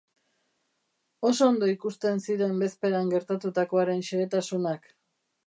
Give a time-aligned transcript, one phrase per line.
[1.29, 4.93] Oso ondo ikusten ziren bezperan gertatukoaren xehetasunak.